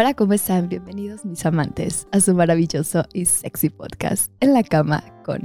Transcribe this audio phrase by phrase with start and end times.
[0.00, 0.70] Hola, ¿cómo están?
[0.70, 5.42] Bienvenidos mis amantes a su maravilloso y sexy podcast En la cama con.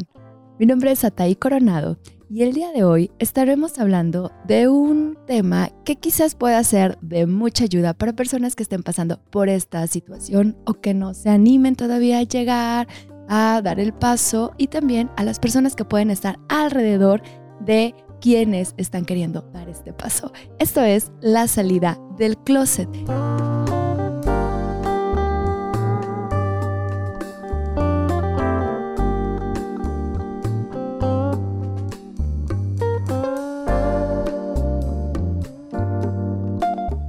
[0.58, 5.72] Mi nombre es Ataí Coronado y el día de hoy estaremos hablando de un tema
[5.84, 10.56] que quizás pueda ser de mucha ayuda para personas que estén pasando por esta situación
[10.64, 12.88] o que no se animen todavía a llegar
[13.28, 17.22] a dar el paso y también a las personas que pueden estar alrededor
[17.60, 20.32] de quienes están queriendo dar este paso.
[20.60, 22.88] Esto es la salida del closet.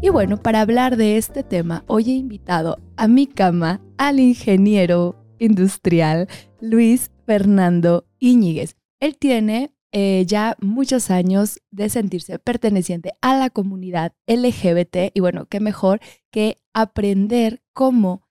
[0.06, 5.16] Y bueno, para hablar de este tema, hoy he invitado a mi cama al ingeniero
[5.40, 6.28] industrial
[6.60, 8.76] Luis Fernando Iñiguez.
[9.00, 15.46] Él tiene eh, ya muchos años de sentirse perteneciente a la comunidad LGBT y bueno,
[15.46, 15.98] qué mejor
[16.30, 18.28] que aprender cómo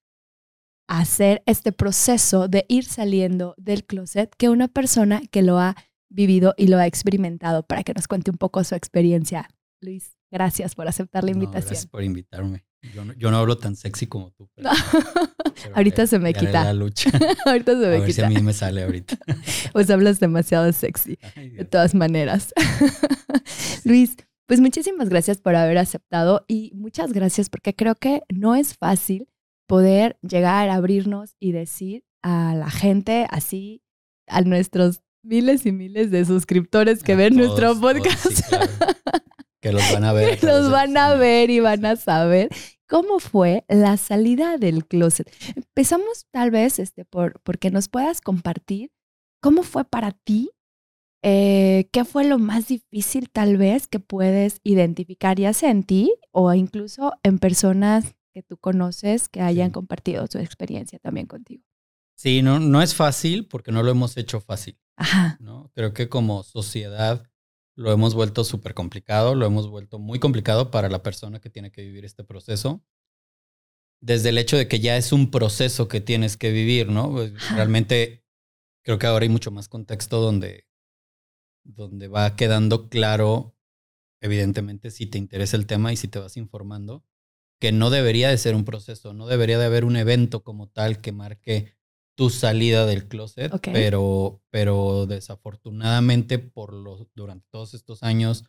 [0.87, 5.75] hacer este proceso de ir saliendo del closet que una persona que lo ha
[6.07, 9.49] vivido y lo ha experimentado para que nos cuente un poco su experiencia.
[9.81, 10.15] Luis.
[10.35, 11.61] Gracias por aceptar la invitación.
[11.61, 12.65] gracias por invitarme.
[13.17, 14.49] Yo no, hablo tan sexy como tú.
[15.73, 16.65] ahorita se me quita.
[16.65, 17.09] La lucha.
[17.45, 19.17] ahorita se me a ver Si a mí me sale ahorita.
[19.71, 21.17] pues hablas demasiado sexy.
[21.37, 22.53] de todas maneras.
[23.85, 28.75] Luis, pues muchísimas gracias por haber aceptado y muchas gracias porque creo que no es
[28.75, 29.29] fácil
[29.69, 33.81] poder llegar a abrirnos y decir a la gente así,
[34.27, 38.53] a nuestros miles y miles de suscriptores que ven nuestro podcast.
[39.65, 40.39] Que los van a ver.
[40.39, 42.49] Que los van a ver y van a saber
[42.87, 45.27] cómo fue la salida del closet.
[45.55, 48.91] Empezamos tal vez este, por, porque nos puedas compartir
[49.41, 50.51] cómo fue para ti,
[51.23, 56.13] eh, qué fue lo más difícil tal vez que puedes identificar ya sea en ti
[56.31, 61.63] o incluso en personas que tú conoces que hayan compartido su experiencia también contigo.
[62.15, 64.77] Sí, no, no es fácil porque no lo hemos hecho fácil.
[64.95, 65.37] Ajá.
[65.39, 65.71] ¿no?
[65.73, 67.27] Creo que como sociedad
[67.75, 71.71] lo hemos vuelto súper complicado, lo hemos vuelto muy complicado para la persona que tiene
[71.71, 72.83] que vivir este proceso.
[74.01, 77.11] Desde el hecho de que ya es un proceso que tienes que vivir, ¿no?
[77.11, 78.23] Pues, realmente
[78.83, 80.67] creo que ahora hay mucho más contexto donde,
[81.63, 83.57] donde va quedando claro,
[84.21, 87.03] evidentemente, si te interesa el tema y si te vas informando,
[87.59, 91.01] que no debería de ser un proceso, no debería de haber un evento como tal
[91.01, 91.75] que marque
[92.15, 98.45] tu salida del closet, pero, pero desafortunadamente por los, durante todos estos años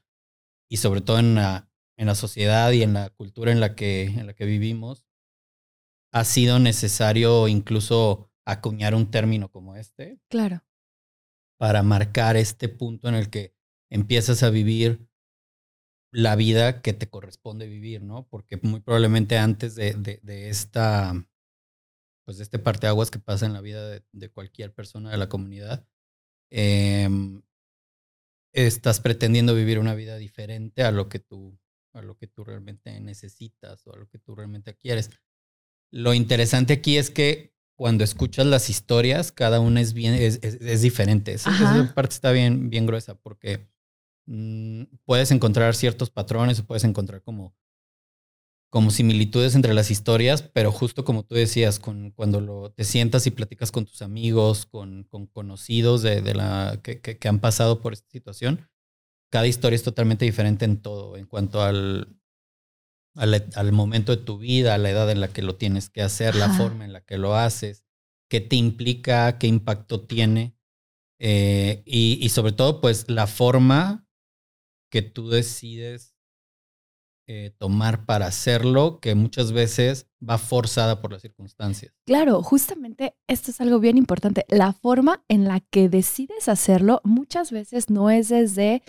[0.70, 4.04] y sobre todo en la, en la sociedad y en la cultura en la, que,
[4.04, 5.04] en la que vivimos,
[6.12, 10.20] ha sido necesario incluso acuñar un término como este.
[10.28, 10.64] Claro.
[11.58, 13.54] Para marcar este punto en el que
[13.90, 15.08] empiezas a vivir
[16.12, 18.28] la vida que te corresponde vivir, ¿no?
[18.28, 21.26] Porque muy probablemente antes de, de, de esta
[22.26, 25.86] pues de este parteaguas que pasa en la vida de, cualquier persona de la comunidad,
[26.50, 27.40] em,
[28.52, 31.58] estás pretendiendo vivir una vida diferente a lo que tú
[31.94, 35.08] a lo que tú realmente necesitas o a lo que tú realmente quieres.
[35.90, 40.82] Lo interesante aquí es que cuando escuchas las historias, cada una es bien, es, es,
[40.82, 41.32] diferente.
[41.32, 43.66] Esa, parte está bien, bien gruesa porque
[44.26, 47.54] mm, puedes encontrar ciertos patrones o puedes encontrar como
[48.70, 53.26] como similitudes entre las historias, pero justo como tú decías, con, cuando lo, te sientas
[53.26, 57.80] y platicas con tus amigos, con, con conocidos de, de la, que, que, han pasado
[57.80, 58.68] por esta situación,
[59.30, 62.18] cada historia es totalmente diferente en todo, en cuanto al,
[63.14, 66.02] al, al momento de tu vida, a la edad en la que lo tienes que
[66.02, 67.84] hacer, la forma en la que lo haces,
[68.28, 70.56] qué te implica, qué impacto tiene,
[71.18, 74.06] eh, y, y sobre todo, pues la forma
[74.90, 76.15] que tú decides
[77.28, 81.92] eh, tomar para hacerlo que muchas veces va forzada por las circunstancias.
[82.06, 84.44] Claro, justamente esto es algo bien importante.
[84.48, 88.82] La forma en la que decides hacerlo muchas veces no es desde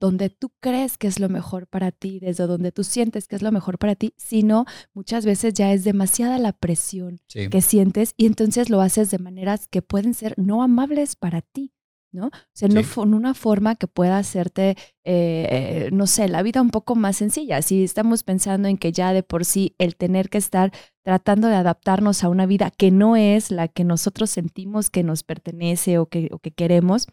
[0.00, 3.42] donde tú crees que es lo mejor para ti, desde donde tú sientes que es
[3.42, 4.64] lo mejor para ti, sino
[4.94, 9.68] muchas veces ya es demasiada la presión que sientes y entonces lo haces de maneras
[9.68, 11.72] que pueden ser no amables para ti.
[12.12, 12.26] ¿No?
[12.26, 16.70] O sea, no en una forma que pueda hacerte, eh, no sé, la vida un
[16.70, 17.62] poco más sencilla.
[17.62, 20.72] Si estamos pensando en que ya de por sí el tener que estar
[21.04, 25.22] tratando de adaptarnos a una vida que no es la que nosotros sentimos que nos
[25.22, 27.06] pertenece o que, o que queremos,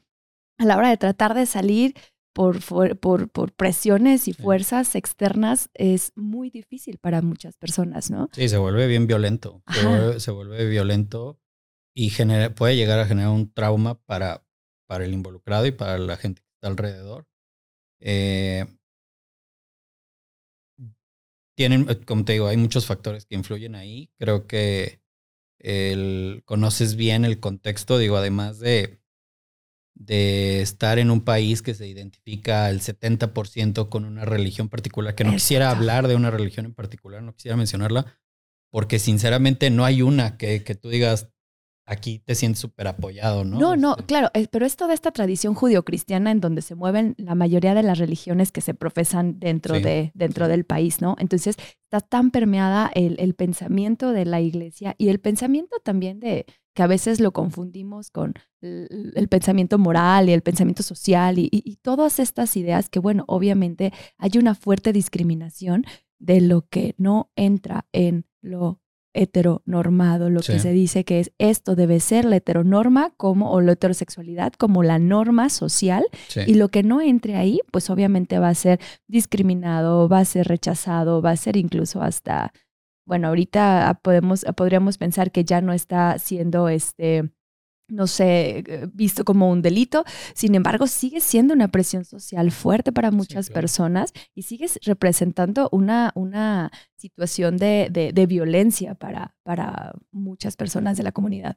[0.57, 1.93] a la hora de tratar de salir
[2.37, 2.59] por,
[2.99, 8.29] por, por presiones y fuerzas externas es muy difícil para muchas personas, ¿no?
[8.31, 9.63] Sí, se vuelve bien violento.
[9.73, 11.39] Se vuelve, se vuelve, violento
[11.95, 14.45] y genera, puede llegar a generar un trauma para,
[14.87, 17.27] para el involucrado y para la gente que está alrededor.
[17.99, 18.65] Eh,
[21.55, 24.11] tienen, como te digo, hay muchos factores que influyen ahí.
[24.17, 25.01] Creo que
[25.59, 28.99] el, conoces bien el contexto, digo, además de,
[29.95, 35.23] de estar en un país que se identifica el 70% con una religión particular, que
[35.23, 38.19] no quisiera hablar de una religión en particular, no quisiera mencionarla,
[38.71, 41.29] porque sinceramente no hay una que, que tú digas,
[41.87, 43.57] aquí te sientes súper apoyado, ¿no?
[43.57, 47.33] No, no, este claro, pero es toda esta tradición judio-cristiana en donde se mueven la
[47.33, 51.15] mayoría de las religiones que se profesan dentro, de, dentro del país, ¿no?
[51.17, 51.55] Entonces
[51.85, 56.45] está tan permeada el, el, pensamiento de la iglesia y el pensamiento también de
[56.75, 61.77] que a veces lo confundimos con el, pensamiento moral y el pensamiento social y, y
[61.77, 65.85] todas estas ideas que, bueno, obviamente hay una fuerte discriminación
[66.19, 68.81] de lo que no entra en lo
[69.17, 73.73] heteronormado, lo que se dice que es esto debe ser la heteronorma como o la
[73.73, 76.05] heterosexualidad como la norma social
[76.45, 80.47] y lo que no entre ahí, pues obviamente va a ser discriminado, va a ser
[80.47, 82.53] rechazado, va a ser incluso hasta
[83.05, 87.31] bueno, ahorita podemos podríamos pensar que ya no está siendo este
[87.87, 90.03] no sé, eh, visto como un delito.
[90.33, 96.11] Sin embargo, sigue siendo una presión social fuerte para muchas personas y sigue representando una,
[96.15, 101.55] una situación de, de, violencia para, para muchas personas de la comunidad.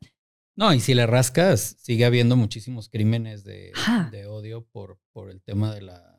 [0.57, 3.73] No, y si le rascas, sigue habiendo muchísimos crímenes de,
[4.11, 6.17] de odio por, por el tema de la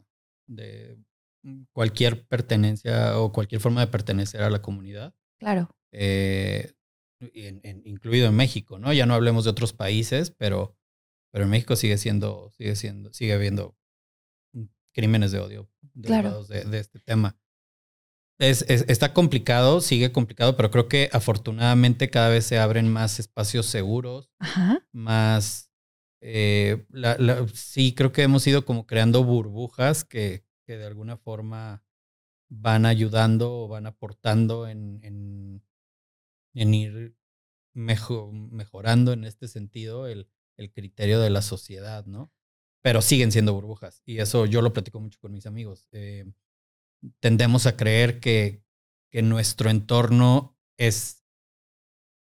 [0.48, 0.98] de
[1.72, 5.14] cualquier pertenencia o cualquier forma de pertenecer a la comunidad.
[5.40, 5.70] Claro.
[5.92, 6.74] Eh,
[7.86, 8.94] incluido en México, ¿no?
[8.94, 10.76] Ya no hablemos de otros países, pero,
[11.32, 13.78] pero en México sigue siendo, sigue siendo, sigue habiendo
[14.94, 17.38] crímenes de odio derivados de, este tema.
[18.40, 23.68] Es, está complicado, sigue complicado, pero creo que afortunadamente cada vez se abren más espacios
[23.68, 24.32] seguros,
[24.92, 25.70] más...
[26.24, 26.86] Eh,
[27.54, 31.84] sí, creo que hemos ido como creando burbujas que, que de alguna forma
[32.48, 35.64] van ayudando o van aportando en, en
[36.54, 37.16] en ir
[37.74, 40.28] mejorando en este sentido el,
[40.58, 42.32] el criterio de la sociedad, ¿no?
[42.84, 45.88] Pero siguen siendo burbujas y eso yo lo platico mucho con mis amigos.
[45.92, 46.26] Eh,
[47.20, 48.64] tendemos a creer que,
[49.12, 51.24] que nuestro entorno es,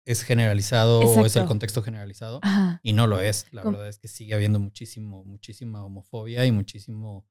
[0.07, 2.41] es generalizado o es el contexto generalizado
[2.83, 3.47] y no lo es.
[3.53, 7.27] La verdad es que sigue habiendo muchísimo, muchísima homofobia y muchísimo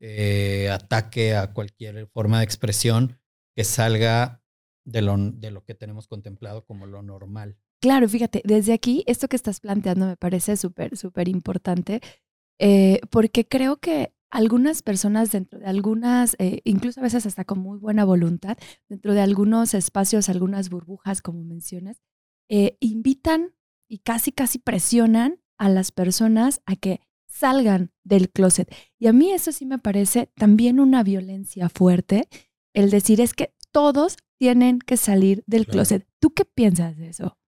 [0.00, 3.18] eh, ataque a cualquier forma de expresión
[3.54, 4.42] que salga
[4.86, 7.58] de lo, de lo que tenemos contemplado como lo normal.
[7.80, 12.00] Claro, fíjate, desde aquí, esto que estás planteando me parece súper, súper importante,
[12.58, 17.58] eh, porque creo que algunas personas dentro de algunas, eh, incluso a veces hasta con
[17.58, 18.56] muy buena voluntad,
[18.88, 22.00] dentro de algunos espacios, algunas burbujas, como mencionas,
[22.48, 23.54] eh, invitan
[23.88, 28.72] y casi, casi presionan a las personas a que salgan del closet.
[28.98, 32.28] Y a mí eso sí me parece también una violencia fuerte,
[32.72, 36.06] el decir es que todos tienen que salir del closet.
[36.20, 37.38] ¿Tú qué piensas de eso?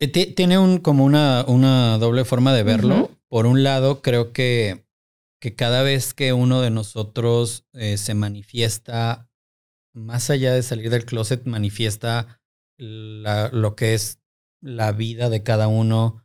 [0.00, 3.10] Eh, tiene un, como una, una doble forma de verlo.
[3.28, 4.86] Por un lado, creo que,
[5.40, 9.30] que cada vez que uno de nosotros eh, se manifiesta,
[9.94, 12.40] más allá de salir del closet, manifiesta
[12.76, 14.20] lo que es
[14.60, 16.24] la vida de cada uno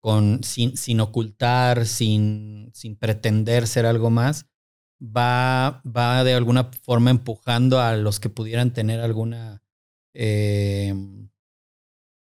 [0.00, 4.46] con, sin, sin ocultar, sin, sin pretender ser algo más,
[5.00, 9.62] va, va de alguna forma empujando a los que pudieran tener alguna,
[10.14, 10.94] eh,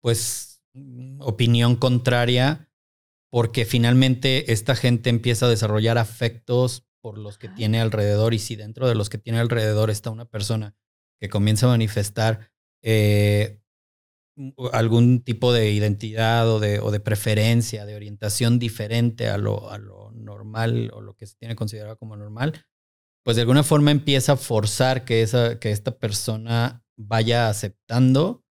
[0.01, 0.61] pues,
[1.19, 2.69] opinión contraria,
[3.29, 8.55] porque finalmente esta gente empieza a desarrollar afectos por los que tiene alrededor y si
[8.55, 10.75] dentro de los que tiene alrededor está una persona
[11.19, 12.51] que comienza a manifestar
[12.81, 13.61] eh,
[14.71, 19.77] algún tipo de identidad o de, o de, preferencia, de orientación diferente a lo, a
[19.77, 22.66] lo normal o lo que se tiene considerado como normal,
[23.27, 28.45] pues de alguna forma empieza a forzar que, esa, que esta persona vaya aceptando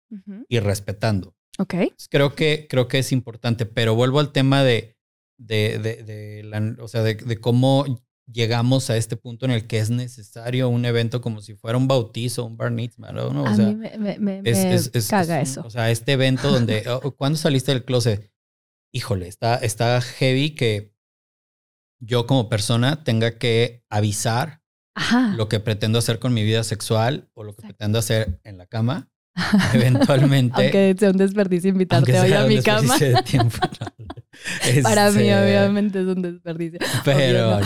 [0.50, 1.34] y respetando.
[1.58, 1.76] Ok.
[2.10, 4.98] creo que, creo que es importante, pero vuelvo al tema de,
[5.38, 7.86] de, de, la, o sea, de, cómo
[8.30, 11.88] llegamos a este punto en el que es necesario un evento como si fuera un
[11.88, 13.44] bautizo, un bar mitzvah, ¿no?
[13.44, 14.44] O a mí me, me,
[15.10, 15.62] caga eso.
[15.66, 18.30] O sea, este evento donde, oh, ¿cuándo saliste del closet?
[18.94, 20.94] Híjole, está, está heavy que
[22.02, 24.65] yo como persona tenga que avisar
[25.36, 28.66] lo que pretendo hacer con mi vida sexual o lo que pretendo hacer en la
[28.66, 29.10] cama,
[29.74, 30.62] eventualmente.
[30.62, 32.96] Aunque sea un desperdicio invitarte hoy a mi cama.
[34.84, 36.80] Para mí, obviamente, es un desperdicio.
[37.04, 37.66] Pero no.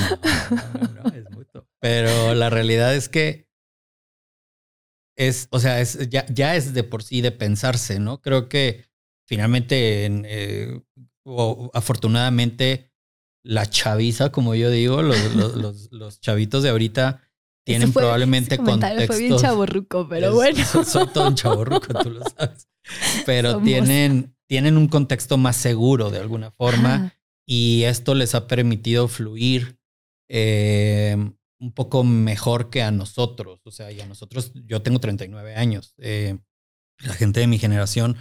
[1.04, 1.68] No, es mutuo.
[1.80, 3.48] Pero la realidad es que
[5.16, 8.22] es, o sea, es, ya, ya es de por sí de pensarse, ¿no?
[8.22, 8.86] Creo que
[9.28, 10.82] finalmente, eh,
[11.24, 12.89] o afortunadamente,
[13.44, 17.22] la chaviza, como yo digo, los, los, los, chavitos de ahorita
[17.66, 19.08] tienen probablemente contextos.
[19.08, 20.64] Fue bien chaborruco, pero bueno.
[20.66, 22.68] Soy, todo un chaborruco, tú lo sabes.
[23.26, 27.14] Pero tienen, tienen un contexto más seguro de alguna forma
[27.46, 29.80] y esto les ha permitido fluir
[30.30, 31.16] eh,
[31.60, 33.62] un poco mejor que a nosotros.
[33.66, 35.94] O sea, y a nosotros, yo tengo 39 años.
[35.98, 36.38] Eh,
[37.00, 38.18] la gente de mi generación,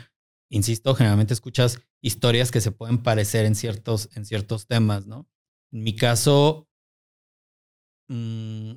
[0.51, 5.29] insisto, generalmente escuchas historias que se pueden parecer en ciertos, en ciertos temas, ¿no?
[5.73, 6.69] En mi caso,
[8.09, 8.73] mm,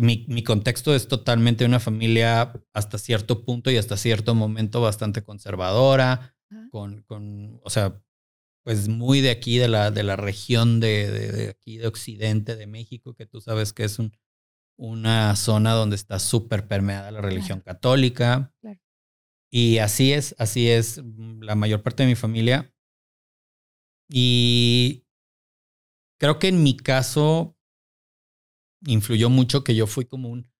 [0.00, 5.22] mi, mi, contexto es totalmente una familia hasta cierto punto y hasta cierto momento bastante
[5.22, 6.34] conservadora,
[6.70, 8.02] con, con, o sea,
[8.64, 12.66] pues muy de aquí, de la, de la región de, de, aquí de Occidente de
[12.66, 14.12] México, que tú sabes que es un,
[14.78, 18.54] una zona donde está súper permeada la religión católica.
[19.50, 21.00] Y así es, así es
[21.40, 22.72] la mayor parte de mi familia.
[24.10, 25.04] Y
[26.18, 27.56] creo que en mi caso
[28.86, 30.50] influyó mucho que yo fui como un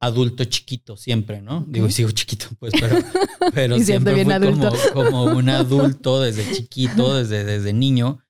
[0.00, 1.64] adulto chiquito siempre, ¿no?
[1.68, 2.96] Digo, sigo chiquito, pues, pero,
[3.54, 8.20] pero siempre fui como, como, un adulto desde chiquito, desde, desde niño.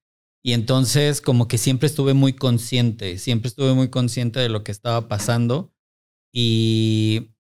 [0.42, 4.72] Y entonces como que siempre estuve muy consciente, siempre estuve muy consciente de lo que
[4.72, 5.72] estaba pasando
[6.32, 7.33] y,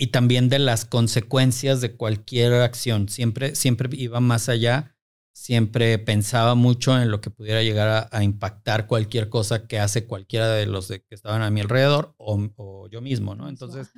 [0.00, 3.08] y también de las consecuencias de cualquier acción.
[3.08, 4.96] Siempre, siempre iba más allá
[5.40, 10.48] siempre pensaba mucho en lo que pudiera llegar a, impactar cualquier cosa que hace cualquiera
[10.48, 13.48] de los que estaban a mi alrededor o, yo mismo, ¿no?
[13.48, 13.90] Entonces,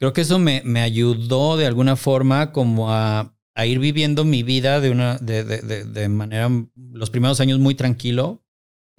[0.00, 4.42] creo que eso me, me ayudó de alguna forma como a, a, ir viviendo mi
[4.42, 8.42] vida de una, de, de, de, manera, los primeros años muy tranquilo.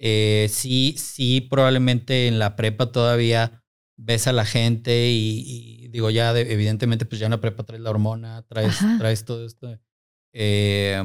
[0.00, 3.57] Eh, sí, sí, probablemente en la prepa todavía
[3.98, 7.90] ves a la gente y, digo, ya evidentemente, pues ya en la prepa traes la
[7.90, 9.78] hormona, traes, traes todo esto
[10.32, 11.02] eh,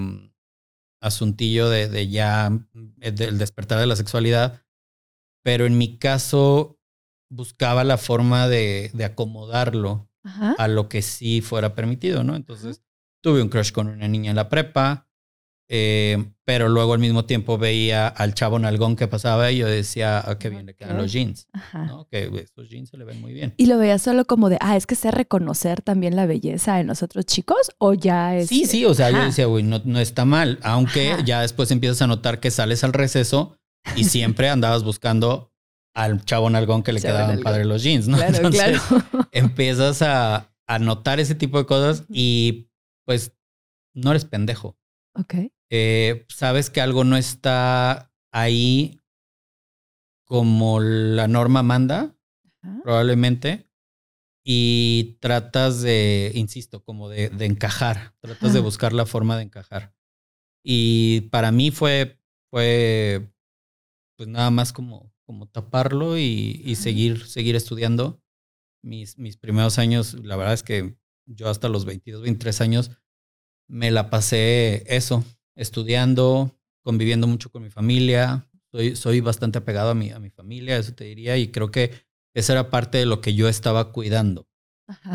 [1.01, 2.51] asuntillo de, de ya
[3.01, 4.63] eh, del despertar de la sexualidad,
[5.43, 6.79] pero en mi caso
[7.29, 10.09] buscaba la forma de, de acomodarlo
[10.57, 12.37] a lo que sí fuera permitido, ¿no?
[12.37, 12.81] Entonces
[13.21, 15.09] tuve un crush con una niña en la prepa,
[15.75, 20.19] eh, pero luego al mismo tiempo veía al chavo nalgón que pasaba y yo decía,
[20.23, 22.07] ah, qué bien le quedan los jeans, ¿no?
[22.11, 23.55] Que estos jeans se le ven muy bien.
[23.57, 26.85] ¿Y lo veía solo como de, ah, es que sé reconocer también la belleza en
[26.85, 28.49] los otros chicos o ya es...
[28.49, 32.03] Sí, sí, o sea, yo decía, güey, no, no está mal, aunque ya después empiezas
[32.03, 33.57] a notar que sales al receso
[33.95, 35.51] y siempre andabas buscando
[35.95, 38.17] al chavo nalgón que le quedaban padre los jeans, ¿no?
[38.17, 39.05] Claro, Entonces claro.
[39.31, 42.69] empiezas a, a notar ese tipo de cosas y
[43.05, 43.35] pues
[43.95, 44.77] no eres pendejo.
[45.15, 45.35] Ok.
[45.75, 49.01] Eh, sabes que algo no está ahí
[50.23, 52.15] como la norma manda,
[52.83, 53.67] probablemente,
[54.45, 59.95] y tratas de, insisto, como de, de encajar, tratas de buscar la forma de encajar.
[60.63, 62.19] Y para mí fue,
[62.51, 63.33] fue,
[64.15, 68.21] pues nada más como, como taparlo y, y seguir, seguir estudiando.
[68.83, 72.91] Mis, mis primeros años, la verdad es que yo hasta los 22, 23 años
[73.67, 75.25] me la pasé eso,
[75.55, 78.49] estudiando, conviviendo mucho con mi familia.
[78.71, 81.91] Soy, soy bastante apegado a mi, a mi familia, eso te diría, y creo que
[82.33, 84.47] esa era parte de lo que yo estaba cuidando,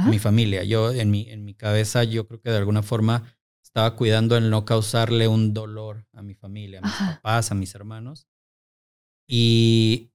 [0.07, 0.63] mi familia.
[0.63, 4.51] Yo en mi, en mi cabeza, yo creo que de alguna forma estaba cuidando el
[4.51, 8.29] no causarle un dolor a mi familia, a mis papás, a mis hermanos.
[9.27, 10.13] Y,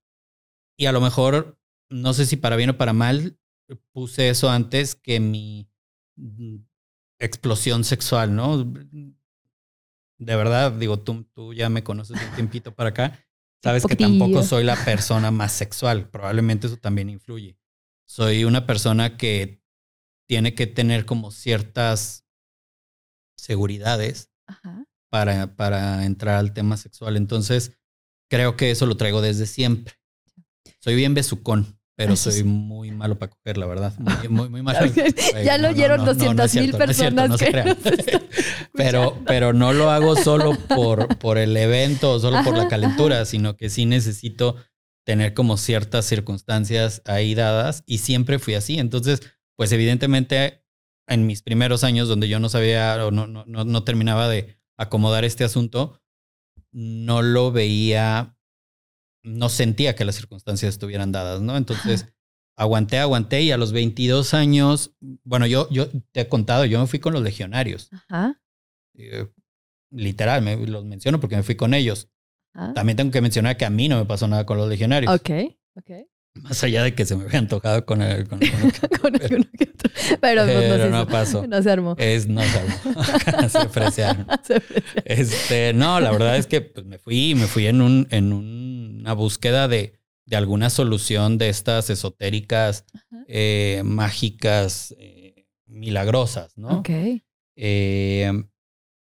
[0.77, 3.37] y a lo mejor, no sé si para bien o para mal,
[3.91, 5.69] puse eso antes que mi
[6.15, 6.57] mm,
[7.19, 8.73] explosión sexual, ¿no?
[10.17, 13.25] De verdad, digo, tú, tú ya me conoces un tiempito para acá,
[13.61, 16.09] sabes que tampoco soy la persona más sexual.
[16.09, 17.57] Probablemente eso también influye.
[18.05, 19.61] Soy una persona que
[20.27, 22.25] tiene que tener como ciertas
[23.37, 24.31] seguridades
[25.09, 27.17] Para, para entrar al tema sexual.
[27.17, 27.77] Entonces,
[28.29, 29.95] creo que eso lo traigo desde siempre.
[30.79, 31.79] Soy bien besucón.
[31.95, 33.93] Pero soy muy malo para coger, la verdad.
[34.29, 34.91] Muy, muy, malo.
[35.43, 37.37] ya lo oyeron 200 mil personas.
[37.37, 37.51] que
[38.73, 43.25] pero, pero no lo hago solo por, por el evento o solo por la calentura,
[43.25, 44.55] sino que sí necesito
[45.05, 48.79] tener como ciertas circunstancias ahí dadas y siempre fui así.
[48.79, 49.21] Entonces,
[49.55, 50.63] pues evidentemente
[51.07, 54.57] en mis primeros años donde yo no sabía o no, no, no, no terminaba de
[54.77, 56.01] acomodar este asunto,
[56.71, 58.35] no lo veía
[59.23, 61.57] no sentía que las circunstancias estuvieran dadas, ¿no?
[61.57, 62.07] Entonces,
[62.55, 66.87] aguanté, aguanté y a los 22 años, bueno, yo, yo te he contado, yo me
[66.87, 67.89] fui con los legionarios.
[67.91, 68.39] Ajá.
[68.95, 69.27] Eh,
[69.91, 72.09] literal, me, los menciono porque me fui con ellos.
[72.75, 75.11] También tengo que mencionar que a mí no me pasó nada con los legionarios.
[75.11, 75.29] Ok,
[75.75, 75.91] ok.
[76.41, 78.39] Más allá de que se me había antojado con el, con,
[79.01, 79.49] con, el,
[80.19, 81.45] Pero, Pero no, pasó.
[81.47, 81.95] No se armó.
[81.97, 83.03] Es, no se armó.
[83.49, 84.27] se apreciaron.
[85.05, 88.33] Este, no, la verdad es que pues, me fui, me fui en un, en
[89.03, 92.85] una búsqueda de, de alguna solución de estas esotéricas,
[93.27, 96.79] eh, mágicas, eh, milagrosas, ¿no?
[96.79, 96.89] Ok.
[97.57, 98.31] Eh,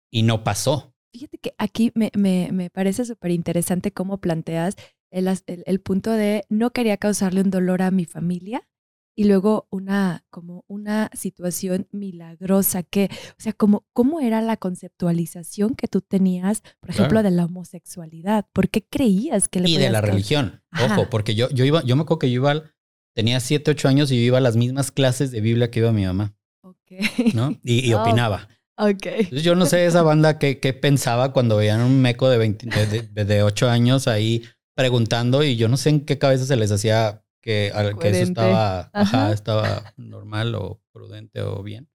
[0.10, 0.96] y no pasó.
[1.14, 4.76] Fíjate que aquí me, me, me parece súper interesante cómo planteas
[5.12, 8.68] el, el, el punto de no quería causarle un dolor a mi familia
[9.16, 15.76] y luego una como una situación milagrosa que, o sea, como cómo era la conceptualización
[15.76, 17.30] que tú tenías, por ejemplo, Claro.
[17.30, 20.62] de la homosexualidad, ¿por qué creías que le Y de la religión.
[20.72, 20.96] Ajá.
[20.98, 22.72] Ojo, porque yo, yo iba, yo me acuerdo que yo iba, al-
[23.16, 25.92] tenía 7, 8 años y yo iba a las mismas clases de Biblia que iba
[25.92, 27.34] mi mamá, Ok.
[27.34, 27.52] ¿no?
[27.64, 28.02] Y, y Oh.
[28.02, 28.48] opinaba.
[28.78, 29.06] Ok.
[29.06, 32.68] Entonces, yo no sé esa banda qué, qué pensaba cuando veían un meco de, 20,
[32.68, 34.44] de, de- de 8 años ahí
[34.76, 38.24] preguntando y yo no sé en qué cabeza se les hacía que, al- que eso
[38.24, 41.90] estaba, ajá, estaba normal o prudente o bien.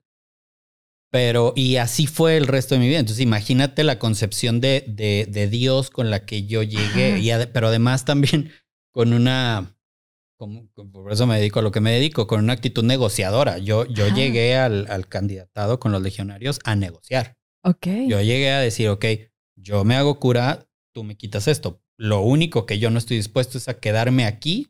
[1.11, 2.99] Pero, y así fue el resto de mi vida.
[2.99, 7.47] Entonces, imagínate la concepción de, de, de Dios con la que yo llegué, y ade-
[7.53, 8.51] pero además también
[8.93, 9.77] con una,
[10.37, 13.59] como, por eso me dedico a lo que me dedico, con una actitud negociadora.
[13.59, 14.17] Yo, yo Ajá.
[14.17, 17.37] llegué al, al candidatado con los legionarios a negociar.
[17.63, 17.87] Ok.
[18.09, 19.05] Yo llegué a decir, ok,
[19.57, 21.81] yo me hago cura, tú me quitas esto.
[21.97, 24.69] Lo único que yo no estoy dispuesto es a quedarme aquí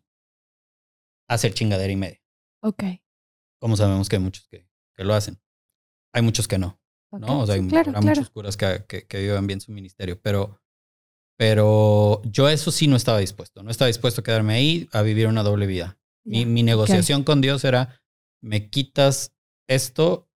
[1.29, 2.21] hacer chingadera y media.
[2.61, 2.83] ok.
[3.59, 5.41] Como sabemos que hay muchos que, que lo hacen.
[6.13, 6.79] Hay muchos que no.
[7.11, 7.41] ¿no?
[7.41, 8.21] O sea, hay claro, habrá claro.
[8.21, 10.61] muchos curas que, que, que vivan bien su ministerio, pero,
[11.39, 13.63] pero yo eso sí no estaba dispuesto.
[13.63, 15.99] No estaba dispuesto a quedarme ahí a vivir una doble vida.
[16.25, 18.01] Mi, mi negociación con Dios era,
[18.43, 19.35] me quitas
[19.69, 20.29] esto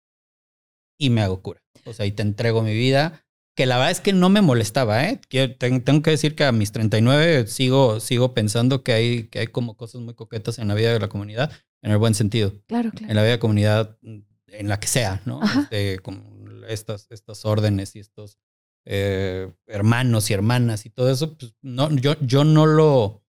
[0.98, 1.62] y me hago cura.
[1.86, 3.26] O sea, y te entrego mi vida,
[3.60, 5.20] que la verdad es que no me molestaba, ¿eh?
[5.58, 9.76] Tengo que decir que a mis 39 sigo, sigo pensando que hay, que hay como
[9.76, 11.52] cosas muy coquetas en la vida de la comunidad,
[11.82, 13.10] en el buen sentido, Claro, claro.
[13.10, 15.42] en la vida de la comunidad, en la que sea, ¿no?
[15.44, 16.24] Este, como
[16.70, 18.40] estas, estas órdenes y estos
[18.86, 23.26] eh, hermanos y hermanas y todo eso, pues no, yo, yo no lo,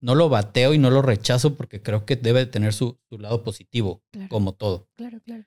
[0.00, 3.18] no lo bateo y no lo rechazo porque creo que debe de tener su, su
[3.18, 4.30] lado positivo, Claro.
[4.30, 4.88] como todo.
[4.96, 5.44] Claro, claro.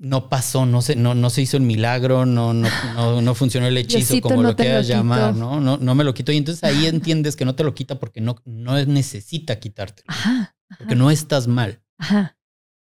[0.00, 3.66] No pasó, no se, no, no se hizo el milagro, no, no, no, no funcionó
[3.66, 5.34] el hechizo, Diosito como no lo quieras llamar.
[5.34, 5.58] ¿no?
[5.58, 5.76] ¿no?
[5.76, 6.30] No me lo quito.
[6.30, 9.94] Y entonces ahí entiendes que no te lo quita porque no, no necesita Ajá.
[10.06, 11.82] ajá, porque no estás mal.
[11.98, 12.38] Ajá.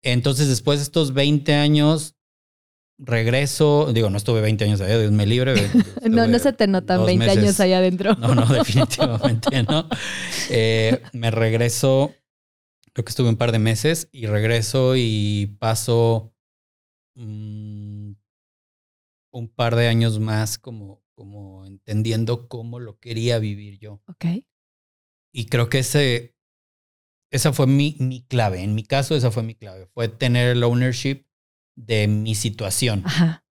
[0.02, 2.16] Entonces, después de estos 20 años,
[2.98, 5.54] regreso, digo, no estuve 20 años allá, Dios me libre.
[6.08, 7.42] No, no se te notan dos 20 meses.
[7.42, 8.14] años allá adentro.
[8.16, 9.88] No, no, definitivamente no.
[10.48, 12.14] Eh, me regreso,
[12.92, 16.34] creo que estuve un par de meses y regreso y paso
[19.32, 24.02] un par de años más como, como entendiendo cómo lo quería vivir yo.
[24.06, 24.24] Ok.
[25.32, 26.34] Y creo que ese,
[27.30, 28.62] esa fue mi, mi clave.
[28.62, 29.86] En mi caso, esa fue mi clave.
[29.94, 31.24] Fue tener el ownership
[31.76, 33.02] de mi situación.
[33.04, 33.44] Ajá.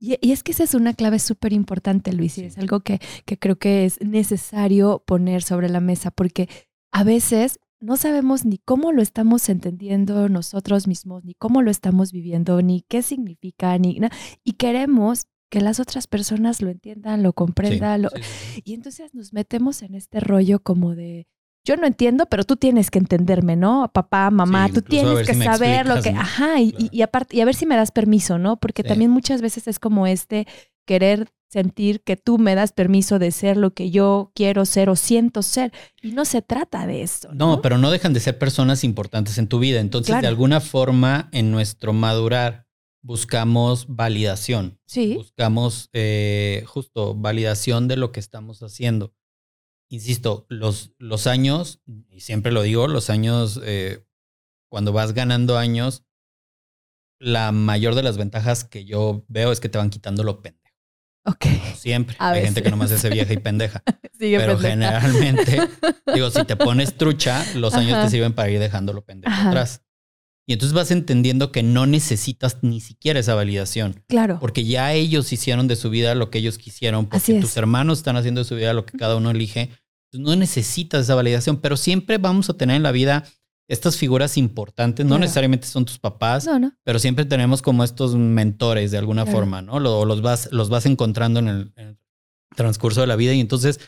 [0.00, 2.46] Y, y es que esa es una clave súper importante, Luis, y Sí.
[2.46, 6.48] es algo que, que creo que es necesario poner sobre la mesa, porque
[6.90, 12.12] a veces no sabemos ni cómo lo estamos entendiendo nosotros mismos, ni cómo lo estamos
[12.12, 14.10] viviendo, ni qué significa, ni na-
[14.44, 18.62] y queremos que las otras personas lo entiendan, lo Sí, comprendan, lo- sí, sí, sí.
[18.64, 21.26] y entonces nos metemos en este rollo como de,
[21.64, 23.90] yo no entiendo, pero tú tienes que entenderme, ¿no?
[23.92, 26.88] Papá, mamá, Sí, tú tienes que si saber lo que, ajá, y, Claro.
[26.92, 28.58] y, y aparte, y a ver si me das permiso, ¿no?
[28.58, 28.88] Porque Sí.
[28.88, 30.46] también muchas veces es como este
[30.86, 34.94] querer sentir que tú me das permiso de ser lo que yo quiero ser o
[34.96, 35.72] siento ser.
[36.00, 37.28] Y no se trata de eso.
[37.34, 39.80] No, No, pero no dejan de ser personas importantes en tu vida.
[39.80, 40.22] Entonces, Claro.
[40.22, 42.66] de alguna forma, en nuestro madurar,
[43.02, 44.78] buscamos validación.
[44.86, 49.12] Sí, Buscamos eh, justo validación de lo que estamos haciendo.
[49.90, 54.06] Insisto, los, los años, y siempre lo digo, los años, eh,
[54.70, 56.04] cuando vas ganando años,
[57.18, 60.60] la mayor de las ventajas que yo veo es que te van quitando lo pendejo.
[61.26, 61.44] ok.
[61.76, 62.16] Siempre.
[62.20, 63.82] A Hay gente que nomás hace vieja y pendeja.
[64.18, 65.00] Sigue Pero pendeja.
[65.00, 65.60] generalmente,
[66.14, 69.48] digo, si te pones trucha, los años te sirven para ir dejando lo pendejo Ajá.
[69.48, 69.82] atrás.
[70.50, 74.38] Y entonces vas entendiendo que no necesitas ni siquiera esa validación, Claro.
[74.40, 77.40] porque ya ellos hicieron de su vida lo que ellos quisieron, porque Así es.
[77.40, 79.70] tus hermanos están haciendo de su vida lo que cada uno elige.
[80.12, 83.24] No necesitas esa validación, pero siempre vamos a tener en la vida
[83.68, 85.20] estas figuras importantes, no Claro.
[85.20, 86.72] necesariamente son tus papás, No, no.
[86.82, 89.38] pero siempre tenemos como estos mentores de alguna Claro.
[89.38, 89.78] forma, ¿no?
[89.78, 91.98] Lo- los, vas, los vas encontrando en el, en el
[92.56, 93.78] transcurso de la vida y entonces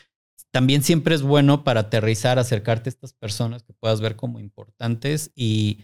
[0.51, 5.31] también siempre es bueno para aterrizar, acercarte a estas personas que puedas ver como importantes
[5.35, 5.79] y,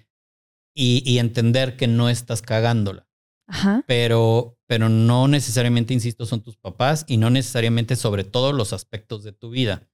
[0.74, 3.08] y, y entender que no estás cagándola.
[3.48, 3.84] Ajá.
[3.88, 9.24] Pero, pero no necesariamente, insisto, son tus papás y no necesariamente sobre todos los aspectos
[9.24, 9.88] de tu vida.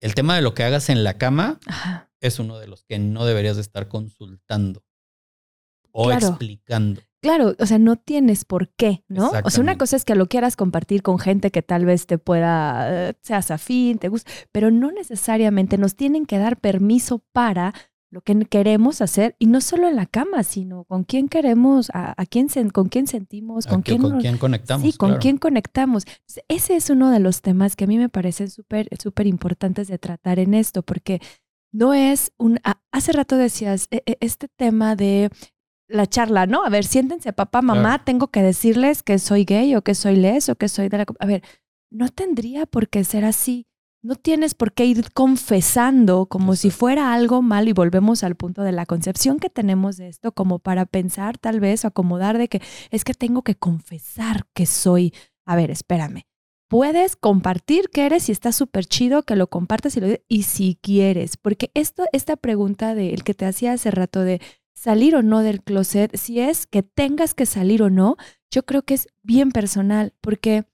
[0.00, 2.10] El tema de lo que hagas en la cama Ajá.
[2.20, 4.84] es uno de los que no deberías de estar consultando
[5.92, 6.28] o Claro.
[6.28, 7.02] explicando.
[7.20, 9.30] claro, o sea, no tienes por qué, ¿no?
[9.44, 12.16] O sea, una cosa es que lo quieras compartir con gente que tal vez te
[12.16, 17.74] pueda, eh, seas afín, te guste, pero no necesariamente nos tienen que dar permiso para
[18.10, 22.20] lo que queremos hacer y no solo en la cama, sino con quién queremos, a,
[22.20, 24.84] a quién con quién sentimos, con ¿A qué- quién, con nos- quién conectamos?
[24.90, 25.20] sí, con Claro.
[25.22, 26.04] quién conectamos.
[26.48, 29.98] Ese es uno de los temas que a mí me parecen súper, súper importantes de
[29.98, 31.20] tratar en esto, porque
[31.72, 35.30] no es un, a- hace rato decías, e- e- este tema de
[35.86, 36.64] la charla, ¿no?
[36.64, 38.02] A ver, siéntense, papá, mamá, Claro.
[38.04, 41.06] tengo que decirles que soy gay o que soy les o que soy de la...
[41.20, 41.42] A ver,
[41.90, 43.66] no tendría por qué ser así.
[44.02, 48.62] No tienes por qué ir confesando como si fuera algo mal y volvemos al punto
[48.62, 52.48] de la concepción que tenemos de esto como para pensar tal vez o acomodar de
[52.48, 55.12] que es que tengo que confesar que soy.
[55.44, 56.22] A ver, espérame.
[56.70, 60.78] Puedes compartir que eres y está súper chido que lo compartas y lo y si
[60.80, 64.40] quieres, porque esto, esta pregunta de el que te hacía hace rato de
[64.72, 68.16] salir o no del closet, si es que tengas que salir o no,
[68.50, 70.64] yo creo que es bien personal, porque